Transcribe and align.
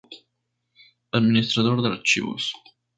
Administrador 1.11 1.83
de 1.83 1.89
archivos 1.89 2.53